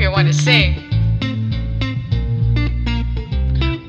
[0.00, 0.76] you want to sing.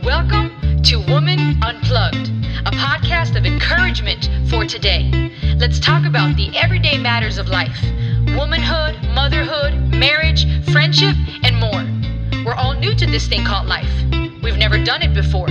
[0.03, 2.27] Welcome to Woman Unplugged,
[2.65, 5.31] a podcast of encouragement for today.
[5.57, 7.81] Let's talk about the everyday matters of life
[8.35, 12.43] womanhood, motherhood, marriage, friendship, and more.
[12.43, 13.93] We're all new to this thing called life.
[14.43, 15.47] We've never done it before.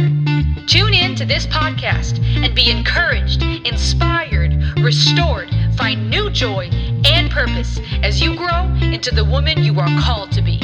[0.66, 6.68] Tune in to this podcast and be encouraged, inspired, restored, find new joy
[7.04, 10.58] and purpose as you grow into the woman you are called to be.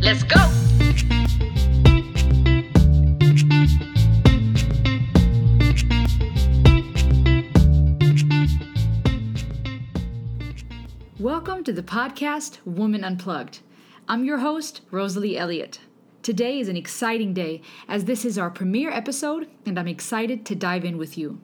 [0.00, 0.36] Let's go!
[11.18, 13.60] Welcome to the podcast Woman Unplugged.
[14.08, 15.80] I'm your host, Rosalie Elliott.
[16.22, 20.54] Today is an exciting day as this is our premiere episode and I'm excited to
[20.54, 21.40] dive in with you.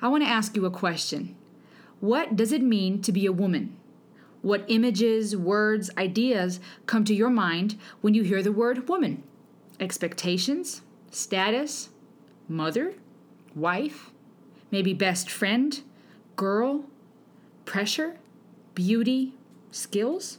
[0.00, 1.36] I want to ask you a question
[2.00, 3.76] What does it mean to be a woman?
[4.40, 9.22] What images, words, ideas come to your mind when you hear the word woman?
[9.78, 10.80] Expectations?
[11.10, 11.90] Status?
[12.48, 12.94] Mother?
[13.54, 14.10] Wife?
[14.70, 15.82] Maybe best friend?
[16.36, 16.86] Girl?
[17.66, 18.16] Pressure?
[18.74, 19.34] Beauty?
[19.70, 20.38] Skills?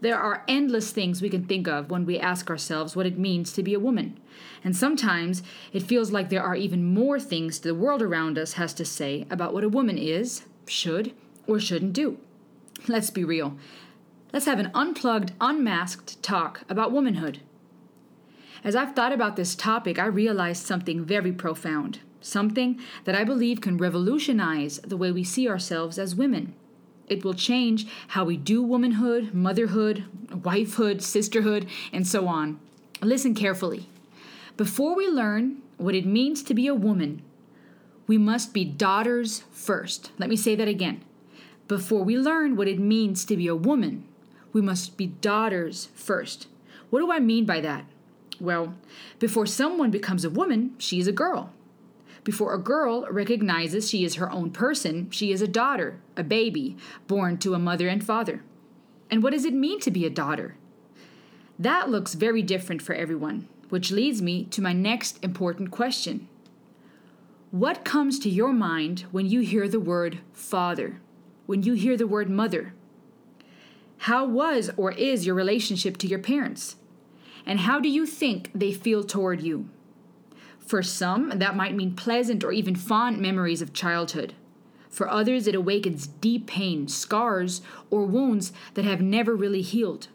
[0.00, 3.52] There are endless things we can think of when we ask ourselves what it means
[3.54, 4.20] to be a woman.
[4.62, 8.72] And sometimes it feels like there are even more things the world around us has
[8.74, 11.12] to say about what a woman is, should,
[11.46, 12.18] or shouldn't do.
[12.88, 13.56] Let's be real.
[14.32, 17.40] Let's have an unplugged, unmasked talk about womanhood.
[18.64, 23.60] As I've thought about this topic, I realized something very profound, something that I believe
[23.60, 26.54] can revolutionize the way we see ourselves as women.
[27.08, 32.58] It will change how we do womanhood, motherhood, wifehood, sisterhood, and so on.
[33.00, 33.88] Listen carefully.
[34.56, 37.22] Before we learn what it means to be a woman,
[38.06, 40.12] we must be daughters first.
[40.18, 41.02] Let me say that again.
[41.68, 44.04] Before we learn what it means to be a woman,
[44.52, 46.46] we must be daughters first.
[46.90, 47.84] What do I mean by that?
[48.40, 48.74] Well,
[49.18, 51.52] before someone becomes a woman, she is a girl.
[52.22, 56.76] Before a girl recognizes she is her own person, she is a daughter, a baby,
[57.06, 58.42] born to a mother and father.
[59.10, 60.56] And what does it mean to be a daughter?
[61.58, 66.28] That looks very different for everyone, which leads me to my next important question.
[67.56, 71.00] What comes to your mind when you hear the word father,
[71.46, 72.74] when you hear the word mother?
[73.96, 76.76] How was or is your relationship to your parents?
[77.46, 79.70] And how do you think they feel toward you?
[80.58, 84.34] For some, that might mean pleasant or even fond memories of childhood.
[84.90, 90.08] For others, it awakens deep pain, scars, or wounds that have never really healed.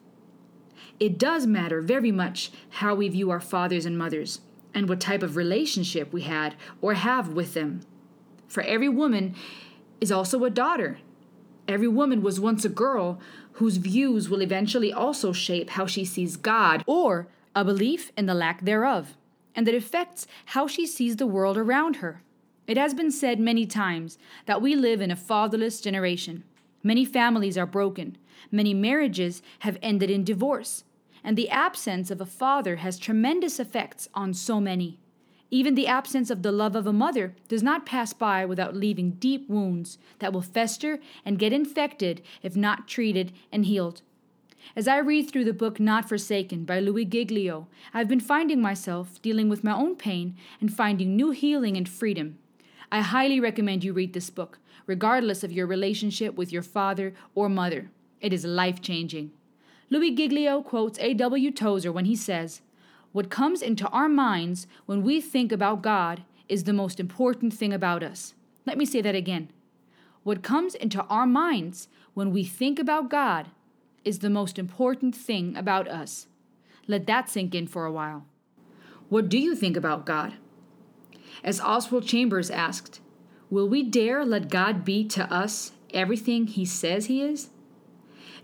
[1.00, 4.42] It does matter very much how we view our fathers and mothers
[4.74, 7.82] and what type of relationship we had or have with them.
[8.48, 9.36] For every woman
[10.00, 11.00] is also a daughter.
[11.68, 13.20] Every woman was once a girl
[13.54, 18.34] whose views will eventually also shape how she sees God or a belief in the
[18.34, 19.16] lack thereof
[19.56, 22.22] and that affects how she sees the world around her.
[22.68, 26.44] It has been said many times that we live in a fatherless generation.
[26.84, 28.18] Many families are broken,
[28.50, 30.84] many marriages have ended in divorce,
[31.24, 35.00] and the absence of a father has tremendous effects on so many.
[35.50, 39.12] Even the absence of the love of a mother does not pass by without leaving
[39.12, 44.02] deep wounds that will fester and get infected if not treated and healed.
[44.76, 49.22] As I read through the book Not Forsaken by Louis Giglio, I've been finding myself
[49.22, 52.38] dealing with my own pain and finding new healing and freedom.
[52.92, 57.50] I highly recommend you read this book, regardless of your relationship with your father or
[57.50, 57.90] mother.
[58.22, 59.32] It is life changing.
[59.92, 61.52] Louis Giglio quotes A.W.
[61.52, 62.62] Tozer when he says,
[63.12, 67.74] What comes into our minds when we think about God is the most important thing
[67.74, 68.34] about us.
[68.66, 69.50] Let me say that again.
[70.24, 73.50] What comes into our minds when we think about God
[74.06, 76.28] is the most important thing about us.
[76.88, 78.26] Let that sink in for a while.
[79.10, 80.36] What do you think about God?
[81.44, 83.02] As Oswald Chambers asked,
[83.50, 87.50] Will we dare let God be to us everything He says He is?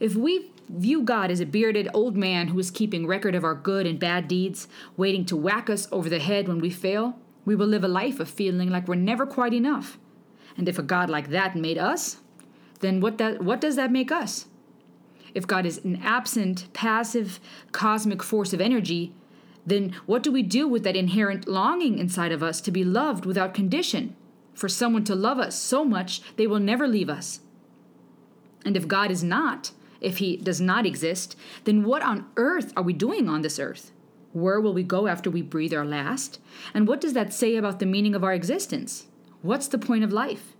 [0.01, 3.56] If we view God as a bearded old man who is keeping record of our
[3.56, 7.56] good and bad deeds, waiting to whack us over the head when we fail, we
[7.56, 9.98] will live a life of feeling like we're never quite enough.
[10.58, 12.18] And if a God like that made us,
[12.81, 14.48] then what, that, what does that make us?
[15.38, 17.40] if God is an absent, passive,
[17.72, 19.13] cosmic force of energy,
[19.68, 23.24] then what do we do with that inherent longing inside of us to be loved
[23.24, 24.16] without condition?
[24.56, 27.42] For someone to love us so much they will never leave us.
[28.66, 29.72] And if God is not,
[30.02, 33.92] if He does not exist, then what on earth are we doing on this earth?
[34.34, 36.40] Where will we go after we breathe our last?
[36.74, 39.08] And what does that say about the meaning of our existence?
[39.42, 40.54] What's the point of life?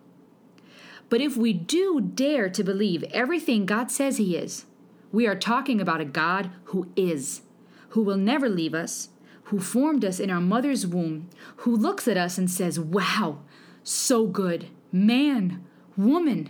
[1.10, 4.66] But if we do dare to believe everything God says He is,
[5.12, 7.42] We are talking about a God who is,
[7.90, 9.10] who will never leave us,
[9.44, 13.40] who formed us in our mother's womb, who looks at us and says, Wow,
[13.84, 14.68] so good.
[14.92, 15.64] Man,
[15.96, 16.50] woman,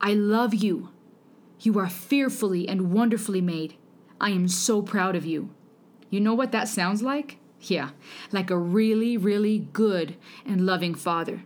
[0.00, 0.88] I love you.
[1.62, 3.76] You are fearfully and wonderfully made.
[4.20, 5.50] I am so proud of you.
[6.10, 7.38] You know what that sounds like?
[7.60, 7.90] Yeah,
[8.32, 11.44] like a really, really good and loving father.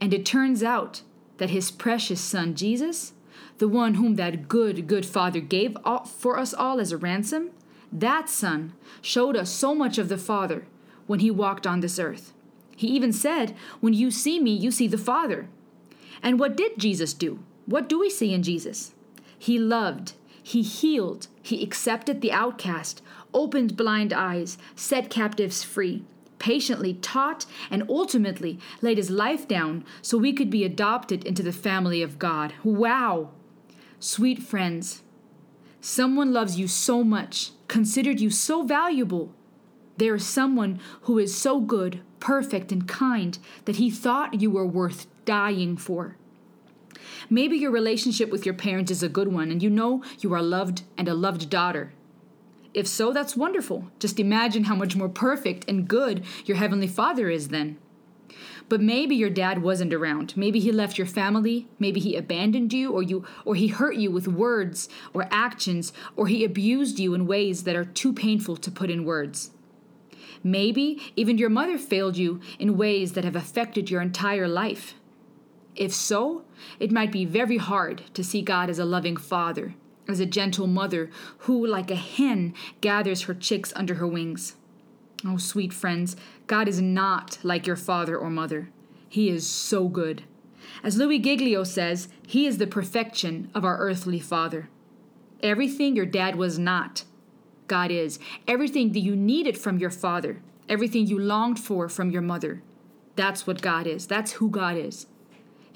[0.00, 1.02] And it turns out
[1.38, 3.12] that his precious son Jesus,
[3.58, 5.76] the one whom that good, good father gave
[6.06, 7.50] for us all as a ransom,
[7.92, 8.72] that son
[9.02, 10.66] showed us so much of the Father
[11.06, 12.32] when he walked on this earth.
[12.76, 15.48] He even said, When you see me, you see the Father.
[16.22, 17.38] And what did Jesus do?
[17.66, 18.94] What do we see in Jesus?
[19.38, 23.02] He loved, he healed, he accepted the outcast,
[23.32, 26.04] opened blind eyes, set captives free,
[26.38, 31.52] patiently taught, and ultimately laid his life down so we could be adopted into the
[31.52, 32.52] family of God.
[32.62, 33.30] Wow!
[33.98, 35.02] Sweet friends,
[35.80, 39.32] someone loves you so much, considered you so valuable.
[39.96, 44.66] There is someone who is so good, perfect, and kind that he thought you were
[44.66, 46.16] worth dying for.
[47.30, 50.42] Maybe your relationship with your parents is a good one and you know you are
[50.42, 51.92] loved and a loved daughter.
[52.74, 53.90] If so, that's wonderful.
[54.00, 57.78] Just imagine how much more perfect and good your Heavenly Father is then.
[58.68, 60.36] But maybe your dad wasn't around.
[60.36, 64.10] Maybe he left your family, maybe he abandoned you or you or he hurt you
[64.10, 68.70] with words or actions or he abused you in ways that are too painful to
[68.70, 69.50] put in words.
[70.42, 74.94] Maybe even your mother failed you in ways that have affected your entire life.
[75.76, 76.44] If so,
[76.78, 79.74] it might be very hard to see God as a loving father,
[80.08, 84.54] as a gentle mother who, like a hen, gathers her chicks under her wings.
[85.26, 86.16] Oh, sweet friends,
[86.46, 88.68] God is not like your father or mother.
[89.08, 90.24] He is so good.
[90.82, 94.68] As Louis Giglio says, He is the perfection of our earthly father.
[95.42, 97.04] Everything your dad was not,
[97.66, 98.18] God is.
[98.46, 102.62] Everything that you needed from your father, everything you longed for from your mother,
[103.16, 104.06] that's what God is.
[104.06, 105.06] That's who God is.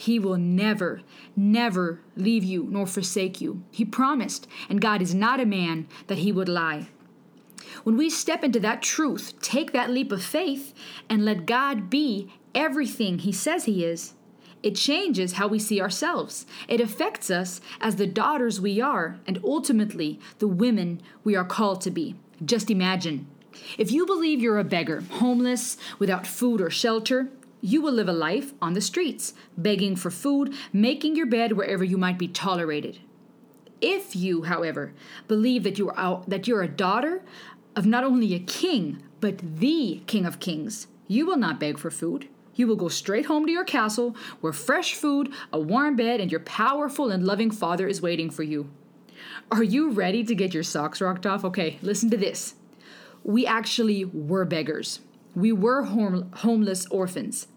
[0.00, 1.00] He will never,
[1.35, 3.65] never leave you nor forsake you.
[3.73, 6.87] He promised, and God is not a man that he would lie.
[7.83, 10.73] When we step into that truth, take that leap of faith,
[11.11, 14.15] and let God be everything He says He is,
[14.62, 16.47] it changes how we see ourselves.
[16.69, 21.81] It affects us as the daughters we are, and ultimately the women we are called
[21.83, 22.15] to be.
[22.44, 23.27] Just imagine.
[23.77, 28.12] If you believe you're a beggar, homeless, without food or shelter, you will live a
[28.12, 33.00] life on the streets, begging for food, making your bed wherever you might be tolerated.
[33.81, 34.93] If you, however,
[35.28, 37.22] believe that you are that you're a daughter
[37.76, 41.90] of not only a king, but the King of Kings, you will not beg for
[41.90, 42.28] food.
[42.55, 46.31] You will go straight home to your castle where fresh food, a warm bed, and
[46.31, 48.69] your powerful and loving father is waiting for you.
[49.50, 51.44] Are you ready to get your socks rocked off?
[51.44, 52.55] Okay, listen to this.
[53.22, 55.00] We actually were beggars.
[55.35, 57.49] We were home- homeless orphans,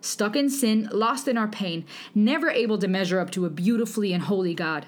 [0.00, 1.84] stuck in sin, lost in our pain,
[2.14, 4.86] never able to measure up to a beautifully and holy God.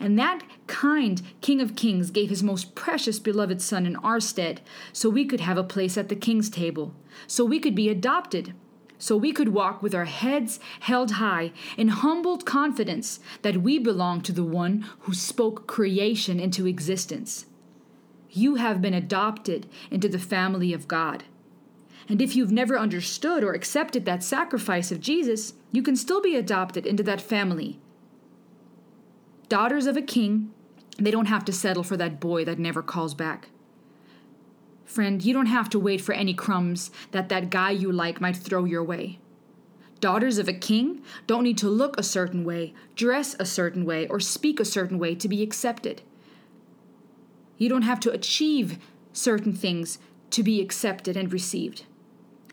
[0.00, 4.60] And that kind King of Kings gave his most precious beloved Son in our stead,
[4.92, 6.94] so we could have a place at the King's table,
[7.26, 8.54] so we could be adopted,
[8.98, 14.20] so we could walk with our heads held high in humbled confidence that we belong
[14.22, 17.46] to the one who spoke creation into existence.
[18.30, 21.24] You have been adopted into the family of God.
[22.08, 26.36] And if you've never understood or accepted that sacrifice of Jesus, you can still be
[26.36, 27.78] adopted into that family.
[29.48, 30.52] Daughters of a king,
[30.98, 33.48] they don't have to settle for that boy that never calls back.
[34.84, 38.36] Friend, you don't have to wait for any crumbs that that guy you like might
[38.36, 39.18] throw your way.
[40.00, 44.08] Daughters of a king don't need to look a certain way, dress a certain way,
[44.08, 46.02] or speak a certain way to be accepted.
[47.56, 48.78] You don't have to achieve
[49.12, 49.98] certain things
[50.30, 51.84] to be accepted and received.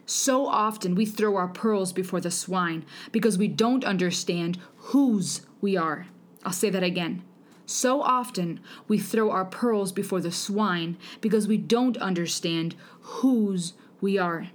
[0.09, 5.77] So often we throw our pearls before the swine because we don't understand whose we
[5.77, 6.07] are.
[6.43, 7.21] I'll say that again.
[7.67, 14.17] So often we throw our pearls before the swine because we don't understand whose we
[14.17, 14.47] are.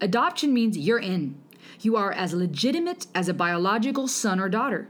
[0.00, 1.40] Adoption means you're in.
[1.80, 4.88] You are as legitimate as a biological son or daughter.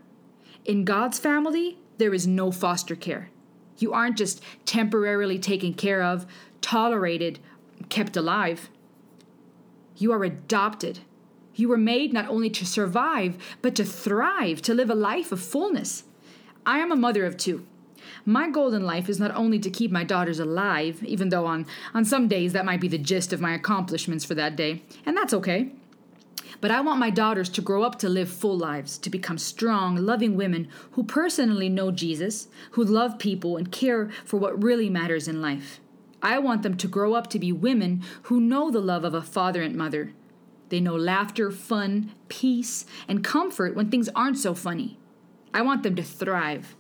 [0.64, 3.28] In God's family, there is no foster care.
[3.76, 6.25] You aren't just temporarily taken care of,
[6.62, 7.38] tolerated,
[7.90, 8.71] kept alive.
[10.00, 11.00] You are adopted.
[11.54, 15.42] You were made not only to survive, but to thrive, to live a life of
[15.42, 16.04] fullness.
[16.64, 17.66] I am a mother of two.
[18.25, 21.66] My goal in life is not only to keep my daughters alive, even though on,
[21.92, 25.14] on some days that might be the gist of my accomplishments for that day, and
[25.14, 25.71] that's okay.
[26.62, 29.97] But I want my daughters to grow up to live full lives, to become strong,
[29.97, 35.28] loving women who personally know Jesus, who love people and care for what really matters
[35.28, 35.78] in life.
[36.23, 39.23] I want them to grow up to be women who know the love of a
[39.23, 40.12] father and mother.
[40.69, 44.99] They know laughter, fun, peace, and comfort when things aren't so funny.
[45.53, 46.77] I want them to thrive.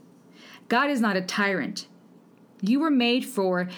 [0.68, 1.88] God is not a tyrant.
[2.60, 3.68] You were made for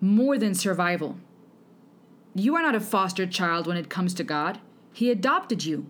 [0.00, 1.18] more than survival.
[2.34, 4.60] You are not a foster child when it comes to God.
[4.92, 5.86] He adopted you.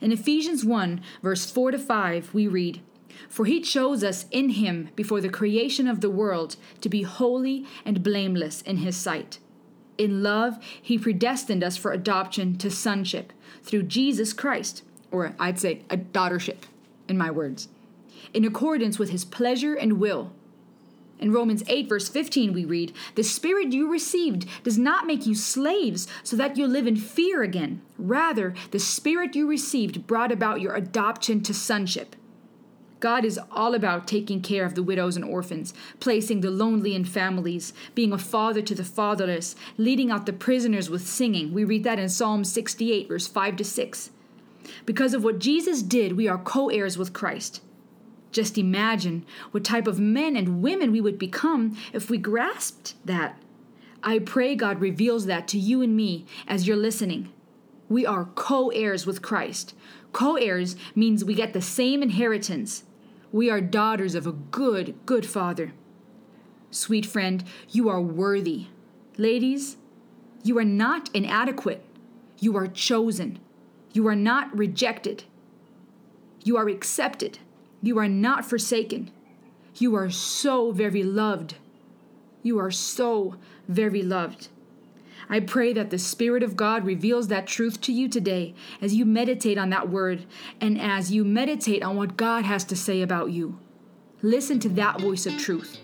[0.00, 2.80] In Ephesians 1, verse 4 to 5, we read,
[3.28, 7.66] For he chose us in him before the creation of the world to be holy
[7.84, 9.38] and blameless in his sight.
[9.98, 15.82] In love, he predestined us for adoption to sonship through Jesus Christ, or I'd say
[15.90, 16.64] a daughtership,
[17.08, 17.68] in my words,
[18.32, 20.32] in accordance with his pleasure and will
[21.22, 25.36] in Romans 8, verse 15, we read, The Spirit you received does not make you
[25.36, 27.80] slaves so that you live in fear again.
[27.96, 32.16] Rather, the Spirit you received brought about your adoption to sonship.
[33.02, 37.04] God is all about taking care of the widows and orphans, placing the lonely in
[37.04, 41.52] families, being a father to the fatherless, leading out the prisoners with singing.
[41.52, 44.10] We read that in Psalm 68, verse 5 to 6.
[44.86, 47.60] Because of what Jesus did, we are co heirs with Christ.
[48.30, 53.36] Just imagine what type of men and women we would become if we grasped that.
[54.04, 57.32] I pray God reveals that to you and me as you're listening.
[57.88, 59.74] We are co heirs with Christ.
[60.12, 62.84] Co heirs means we get the same inheritance.
[63.32, 65.72] We are daughters of a good, good Father.
[66.70, 68.66] Sweet friend, you are worthy.
[69.16, 69.78] Ladies,
[70.44, 71.82] you are not inadequate.
[72.38, 73.38] You are chosen.
[73.94, 75.24] You are not rejected.
[76.44, 77.38] You are accepted.
[77.82, 79.10] You are not forsaken.
[79.78, 81.54] You are so very loved.
[82.42, 83.36] You are so
[83.66, 84.48] very loved.
[85.28, 89.04] I pray that the Spirit of God reveals that truth to you today as you
[89.04, 90.26] meditate on that word
[90.60, 93.58] and as you meditate on what God has to say about you.
[94.22, 95.78] Listen to that voice of truth.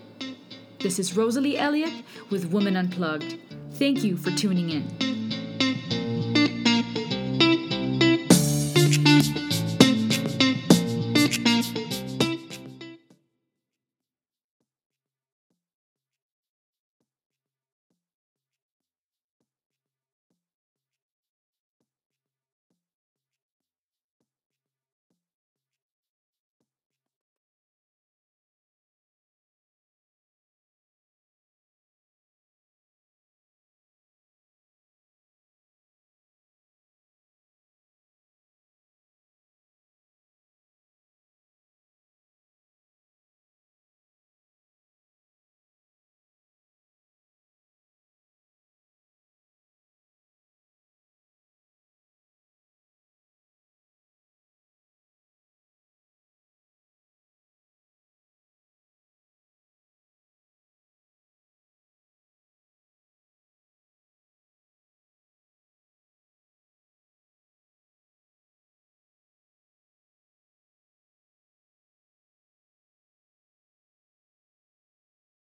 [0.79, 3.37] This is Rosalie Elliott with Woman Unplugged.
[3.73, 5.18] Thank you for tuning in.